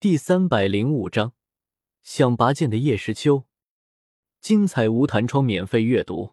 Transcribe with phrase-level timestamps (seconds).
[0.00, 1.34] 第三百零五章，
[2.02, 3.44] 想拔剑的叶时秋，
[4.40, 6.32] 精彩无弹窗免费阅读。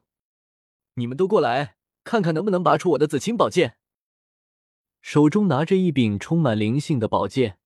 [0.93, 1.75] 你们都过来
[2.05, 3.75] 看看，能不能拔出我的紫青宝剑？
[5.01, 7.59] 手中拿着一柄充满灵性的宝剑，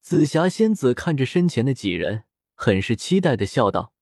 [0.00, 2.24] 紫霞仙子看着身前的几人，
[2.56, 3.92] 很是期待的笑道：“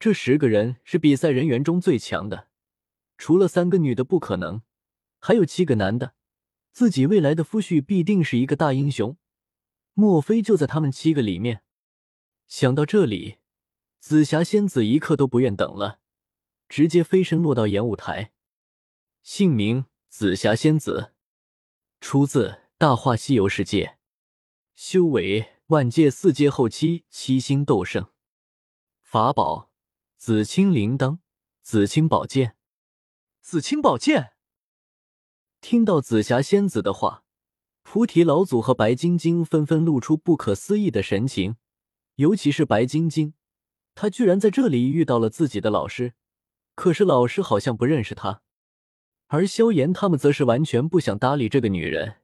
[0.00, 2.48] 这十个人是比赛人员中最强的，
[3.18, 4.62] 除了三个女的不可能，
[5.18, 6.14] 还有七个男的。
[6.72, 9.14] 自己未来的夫婿必定是一个大英雄。”
[9.94, 11.62] 莫非就在他们七个里面？
[12.46, 13.38] 想到这里，
[14.00, 16.00] 紫霞仙子一刻都不愿等了，
[16.68, 18.32] 直接飞身落到演武台。
[19.22, 21.14] 姓名：紫霞仙子，
[22.00, 23.98] 出自《大话西游》世界，
[24.74, 28.10] 修为万界四阶后期七星斗圣。
[29.00, 29.70] 法宝：
[30.16, 31.20] 紫青铃铛、
[31.62, 32.56] 紫青宝剑、
[33.40, 34.32] 紫青宝剑。
[35.60, 37.23] 听到紫霞仙子的话。
[37.94, 41.54] 菩提老祖和白晶晶纷纷露出不可思议的神情，
[42.16, 43.34] 尤其是白晶晶，
[43.94, 46.14] 她居然在这里遇到了自己的老师，
[46.74, 48.42] 可是老师好像不认识她。
[49.28, 52.16] 而萧炎他们则是完全不想搭理这个女人，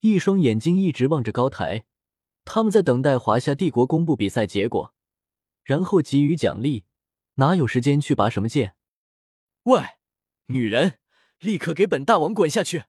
[0.00, 1.84] 一双眼睛一直望着高台，
[2.46, 4.94] 他们在等待华夏帝国公布比赛结果，
[5.62, 6.84] 然后给予奖励，
[7.34, 8.74] 哪有时间去拔什么剑？
[9.64, 9.78] 喂，
[10.46, 11.00] 女人，
[11.40, 12.84] 立刻给本大王滚下去！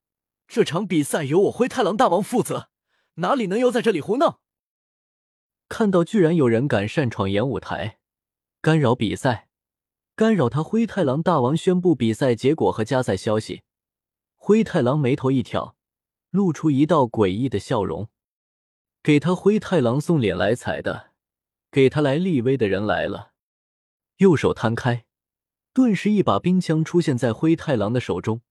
[0.47, 2.69] 这场比赛由我灰太狼大王负责，
[3.15, 4.39] 哪里能由在这里胡闹？
[5.67, 7.99] 看到居然有人敢擅闯演武台，
[8.61, 9.49] 干扰比赛，
[10.15, 13.63] 干扰他灰太狼大王宣布比赛结果和加赛消息，
[14.37, 15.75] 灰太狼眉头一挑，
[16.31, 18.07] 露出一道诡异的笑容。
[19.03, 21.11] 给他灰太狼送脸来踩的，
[21.69, 23.33] 给他来立威的人来了。
[24.17, 25.05] 右手摊开，
[25.73, 28.41] 顿时一把冰枪出现在灰太狼的手中。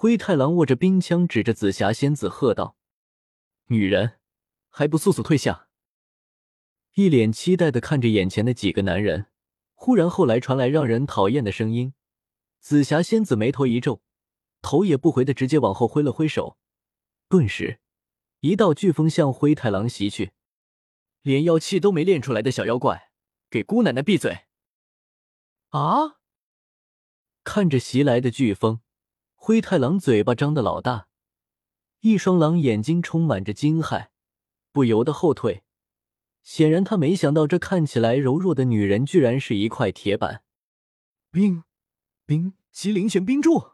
[0.00, 2.76] 灰太狼握着冰枪，指着紫霞仙子喝道
[3.66, 4.20] ：“女人，
[4.68, 5.70] 还不速速退下！”
[6.94, 9.26] 一脸期待的看着眼前的几个男人。
[9.74, 11.94] 忽然，后来传来让人讨厌的声音。
[12.60, 14.00] 紫霞仙子眉头一皱，
[14.62, 16.56] 头也不回的直接往后挥了挥手，
[17.28, 17.80] 顿时，
[18.38, 20.30] 一道飓风向灰太狼袭去。
[21.22, 23.10] 连妖气都没练出来的小妖怪，
[23.50, 24.46] 给姑奶奶闭嘴！
[25.70, 26.20] 啊！
[27.42, 28.80] 看着袭来的飓风。
[29.40, 31.08] 灰太狼嘴巴张得老大，
[32.00, 34.08] 一双狼眼睛充满着惊骇，
[34.72, 35.62] 不由得后退。
[36.42, 40.42] 显然，他没想到这看起来柔弱的女人居然是一块铁板。
[41.30, 41.62] 冰，
[42.26, 43.70] 冰，麒麟拳冰柱。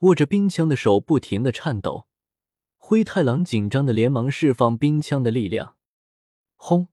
[0.00, 2.06] 握着冰枪的手不停的颤抖，
[2.76, 5.76] 灰太狼紧张的连忙释放冰枪的力量。
[6.54, 6.88] 轰！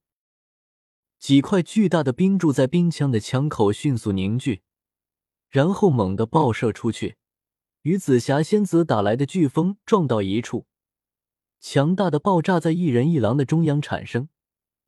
[1.19, 4.63] 几块巨大的冰柱在冰枪的枪口迅速凝聚，
[5.49, 7.17] 然后猛地爆射出去。
[7.85, 10.65] 与紫霞仙子打来的飓风撞到一处，
[11.59, 14.27] 强大的爆炸在一人一狼的中央产生，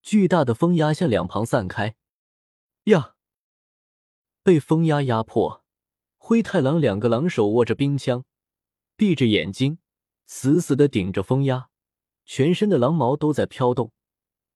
[0.01, 1.95] 巨大的风压向两旁散开。
[2.85, 3.13] 呀！
[4.41, 5.63] 被风压压迫，
[6.17, 8.25] 灰太狼两个狼手握着冰枪，
[8.95, 9.77] 闭着眼睛，
[10.25, 11.69] 死死的顶着风压，
[12.25, 13.91] 全身的狼毛都在飘动。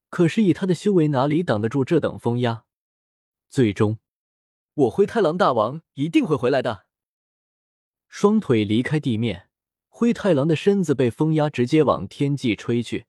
[0.09, 2.65] 可是以他的修为，哪里挡得住这等风压？
[3.51, 3.99] 最终，
[4.73, 6.87] 我灰太狼大王一定会回来的。
[8.13, 9.47] 双腿离开地面，
[9.87, 13.05] 灰太狼的身子被风压直接往天际吹去。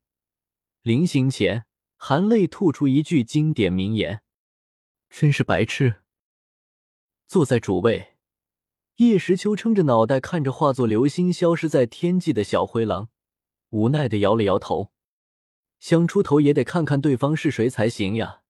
[0.82, 1.64] 临行前，
[1.96, 4.22] 含泪吐出一句经典名言
[5.10, 6.02] ：“真是白痴。”
[7.26, 8.14] 坐在主位，
[8.98, 13.08] 叶时秋撑着脑袋看着化作流星消失在天际的小灰狼，
[13.70, 14.92] 无奈的摇了摇头，
[15.80, 18.42] 想出头也得看看对方是谁才行呀。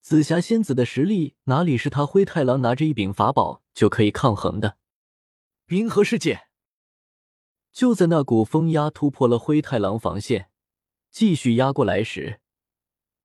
[0.00, 4.76] 紫霞仙子的实力哪里是他灰太狼拿着一柄法宝就可以抗衡的？
[5.68, 6.48] 冰河世界，
[7.72, 10.48] 就在那股风压突破了灰太狼防线，
[11.10, 12.40] 继续压过来时，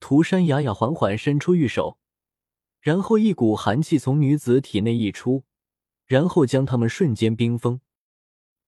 [0.01, 1.97] 涂山雅雅缓缓伸出玉手，
[2.81, 5.45] 然后一股寒气从女子体内溢出，
[6.05, 7.79] 然后将他们瞬间冰封。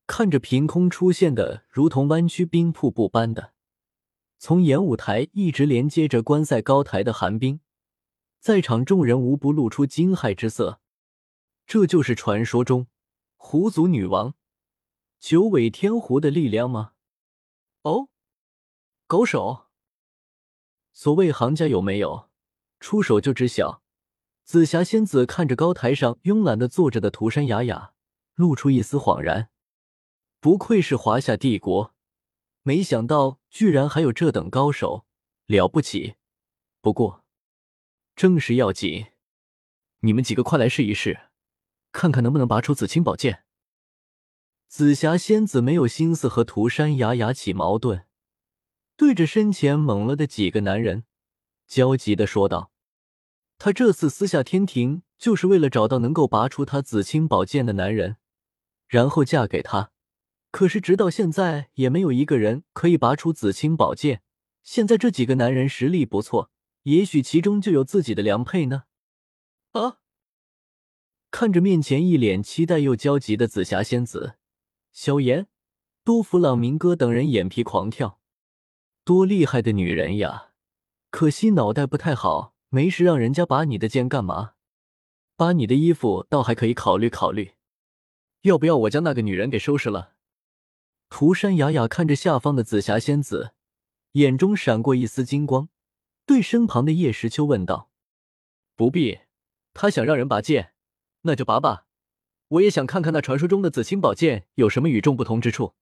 [0.08, 3.52] 看着凭空出现的如同弯曲冰瀑布般的，
[4.38, 7.60] 从演武台一直连接着观赛高台的寒冰，
[8.40, 10.80] 在场众人无不露出惊骇之色。
[11.68, 12.88] 这就是传说中。
[13.48, 14.34] 狐族女王
[15.20, 16.94] 九尾天狐的力量吗？
[17.84, 18.10] 哦，
[19.06, 19.68] 狗手。
[20.94, 22.32] 所谓行家有没有，
[22.80, 23.84] 出手就知晓。
[24.44, 27.94] 紫霞仙子看着高台上慵懒的坐着的涂山雅雅，
[28.34, 29.52] 露出一丝恍然。
[30.40, 31.94] 不愧是华夏帝国，
[32.64, 35.06] 没想到居然还有这等高手，
[35.46, 36.16] 了不起。
[36.82, 37.24] 不过，
[38.16, 39.06] 正事要紧，
[40.00, 41.30] 你们几个快来试一试。
[41.96, 43.46] 看看能不能拔出紫青宝剑。
[44.68, 48.06] 紫霞仙子没有心思和涂山雅雅起矛盾，
[48.98, 51.06] 对着身前懵了的几个男人，
[51.66, 52.74] 焦急的说道
[53.58, 58.18] ：“他这次私下天庭，就是为了找到能够拔出他紫青宝剑的男人，
[58.90, 59.92] 然后嫁给他。
[60.52, 64.22] 可是直到现在，也没有一个人可以拔出紫青宝剑。
[64.62, 66.52] 现在这几个男人实力不错，
[66.84, 68.84] 也许其中就有自己的良配呢。”
[69.72, 70.00] 啊！
[71.38, 74.36] 看着面前一脸期待又焦急的紫霞仙子，
[74.94, 75.48] 萧炎、
[76.06, 78.22] 多弗朗明哥等人眼皮狂跳。
[79.04, 80.52] 多厉害的女人呀！
[81.10, 84.54] 可惜脑袋不太好，没事让人家拔你的剑干嘛？
[85.36, 87.56] 拔你的衣服倒还可以考虑考虑，
[88.44, 90.14] 要不要我将那个女人给收拾了？
[91.10, 93.52] 涂山雅雅看着下方的紫霞仙子，
[94.14, 95.68] 眼中闪过一丝金光，
[96.26, 97.92] 对身旁的叶时秋问道
[98.78, 99.20] ：“不必，
[99.74, 100.72] 他想让人拔剑，
[101.26, 101.86] 那就拔吧。
[102.48, 105.76] 我也想看看那传说中的紫青宝剑有什么与众不同之处。”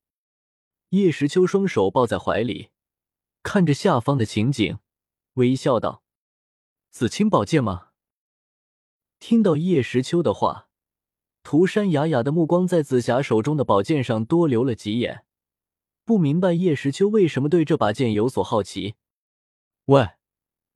[0.89, 2.69] 叶时秋双手抱在怀里。
[3.41, 4.79] 看着下方的情景，
[5.33, 6.03] 微笑道
[6.91, 7.89] ：“紫青宝剑吗？”
[9.19, 10.69] 听到叶时秋的话，
[11.43, 15.25] 涂山雅雅的目光在紫霞手中的宝剑上多留了几眼，
[16.05, 18.95] 不明白叶时秋为什么对这把剑有所好奇。
[19.85, 20.11] 喂，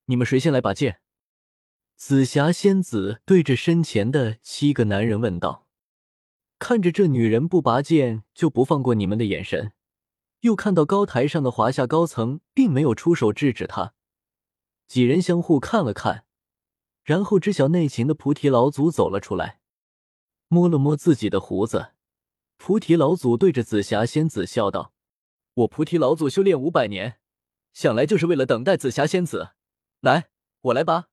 [0.06, 1.00] 你们谁先来拔剑？
[1.98, 5.68] 紫霞仙子对着身前的七个男人问道。
[6.60, 9.74] 看着这女人不拔剑就不放过你们的眼神。
[10.42, 13.96] 又看到高台上的华夏高层并没有出手制止他，
[14.88, 16.26] 几人相互看了看，
[17.04, 19.60] 然后知晓内情的菩提老祖走了出来，
[20.48, 21.94] 摸了摸自己的胡子。
[22.58, 24.94] 菩提老祖对着紫霞仙子笑道
[25.56, 27.18] ：“我菩提老祖修炼五百年，
[27.74, 29.54] 想来就是为了等待紫霞仙子。
[30.02, 30.30] 来，
[30.62, 31.08] 我来拔。”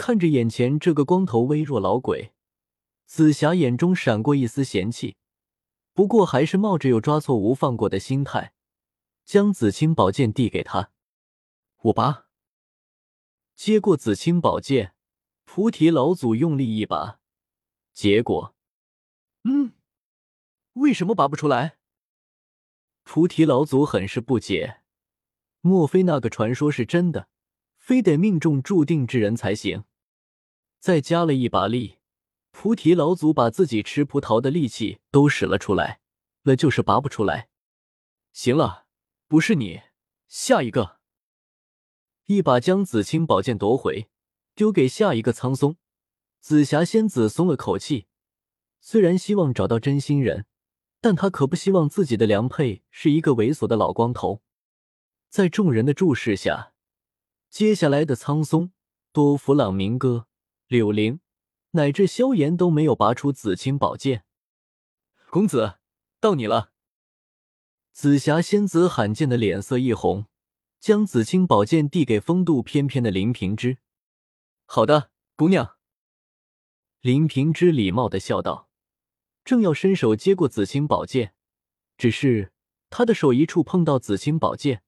[0.00, 2.32] 看着眼前这个光头微弱老鬼，
[3.04, 5.18] 紫霞眼中闪过一丝嫌弃。
[5.92, 8.54] 不过还是冒着有抓错无放过的心态，
[9.26, 10.90] 将紫青宝剑递给他。
[11.82, 12.28] 我拔。
[13.54, 14.94] 接过紫青宝剑，
[15.44, 17.20] 菩提老祖用力一拔，
[17.92, 18.54] 结果，
[19.44, 19.74] 嗯，
[20.72, 21.76] 为什么拔不出来？
[23.02, 24.80] 菩提老祖很是不解，
[25.60, 27.28] 莫非那个传说是真的，
[27.76, 29.84] 非得命中注定之人才行？
[30.80, 31.98] 再加了一把力。
[32.50, 36.00] 菩提老祖把自己吃葡萄的力气都使了出来，
[36.42, 37.48] 了就是拔不出来。
[38.32, 38.86] 行了，
[39.28, 39.82] 不是你，
[40.26, 40.98] 下一个。
[42.26, 44.08] 一把将紫青宝剑夺回，
[44.54, 45.76] 丢给下一个苍松。
[46.40, 48.06] 紫霞仙子松了口气，
[48.80, 50.46] 虽然希望找到真心人，
[51.00, 54.42] 但她可不希望自己的良配是一个猥琐的老光头。
[55.28, 56.72] 在众人的注视下，
[57.48, 58.72] 接下来的苍松、
[59.12, 60.26] 多弗朗明哥、
[60.70, 61.18] 柳灵。
[61.72, 64.24] 乃至萧炎都没有拔出紫青宝剑，
[65.28, 65.78] 公子，
[66.20, 66.72] 到你了。
[67.92, 70.26] 紫霞仙子罕见的脸色一红，
[70.80, 73.78] 将紫青宝剑递给风度翩翩的林平之。
[74.64, 75.76] 好的，姑娘。
[77.00, 78.68] 林平之礼貌的笑道，
[79.44, 81.34] 正要伸手接过紫青宝剑，
[81.96, 82.52] 只是
[82.90, 84.82] 他的手一触碰到紫青宝剑，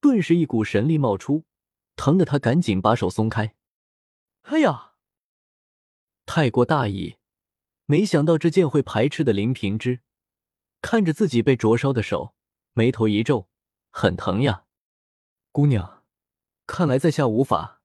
[0.00, 1.44] 顿时一股神力冒出，
[1.96, 3.56] 疼得他赶紧把手松开。
[4.42, 4.89] 哎呀！
[6.32, 7.16] 太过大意，
[7.86, 9.98] 没想到这剑会排斥的林平之，
[10.80, 12.36] 看着自己被灼烧的手，
[12.72, 13.48] 眉头一皱，
[13.90, 14.64] 很疼呀，
[15.50, 16.04] 姑娘，
[16.68, 17.82] 看来在下无法。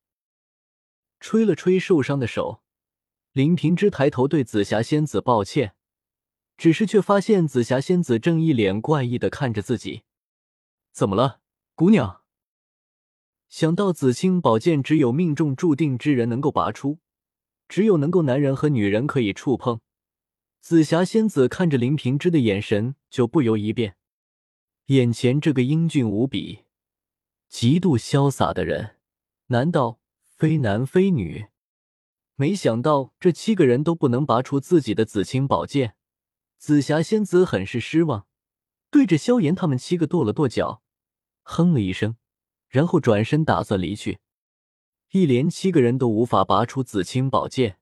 [1.20, 2.62] 吹了吹受伤的手，
[3.32, 5.76] 林平之抬头对紫霞仙子抱歉，
[6.56, 10.04] 只是却发现紫霞仙子正一脸怪异的看着自己，
[10.92, 11.42] 怎么了，
[11.74, 12.22] 姑娘？
[13.50, 17.00] 想到紫青宝剑只有命中注定之人能够拔出。
[17.68, 19.80] 只有能够男人和女人可以触碰，
[20.62, 23.98] 紫霞仙子看着林平之的眼神就不由一变。
[24.88, 26.66] 眼前这个英俊无比、
[27.50, 28.98] 极度潇洒的人，
[29.48, 31.48] 难道非男非女？
[32.36, 35.96] 没想到这七个人都不能拔出自己的紫青宝剑，
[36.58, 38.28] 紫霞仙子很是失望，
[38.92, 40.84] 对着萧炎他们七个跺了跺脚，
[41.44, 42.18] 哼了一声，
[42.68, 44.20] 然后转身打算离去。
[45.12, 47.80] 一连七个人都无法拔出紫青宝剑，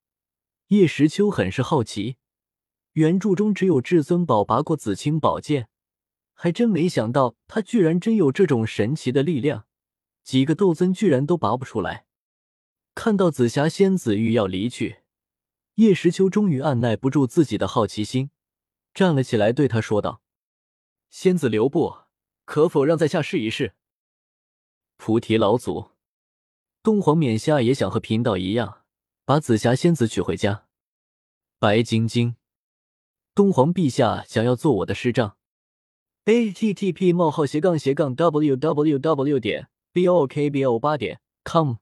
[0.68, 2.18] 叶时秋很是好奇。
[2.94, 5.68] 原著中只有至尊宝拔过紫青宝剑，
[6.34, 9.66] 还真没想到他居然真有这种神奇的力量。
[10.24, 12.06] 几个斗尊居然都拔不出来。
[12.94, 14.98] 看到紫霞仙子欲要离去，
[15.76, 18.30] 叶时秋终于按耐不住自己的好奇心，
[18.94, 20.22] 站了起来，对他说道
[21.10, 21.96] ：“仙子留步，
[22.46, 23.74] 可否让在下试一试？”
[24.98, 25.93] 菩提老祖。
[26.84, 28.82] 东皇冕下也想和贫道一样，
[29.24, 30.66] 把紫霞仙子娶回家。
[31.58, 32.36] 白晶晶，
[33.34, 35.38] 东皇陛下想要做我的师丈。
[36.26, 41.76] a t t p: 冒号斜杠斜杠 w w w 点 b o k b o 八点 com。